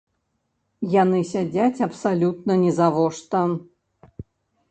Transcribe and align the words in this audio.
Яны 1.01 1.19
сядзяць 1.31 1.83
абсалютна 1.87 2.57
нізавошта! 2.63 3.43